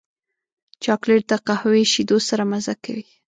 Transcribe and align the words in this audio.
چاکلېټ 0.83 1.23
د 1.31 1.33
قهوې 1.47 1.83
شیدو 1.93 2.17
سره 2.27 2.43
مزه 2.51 2.73
کوي. 2.83 3.05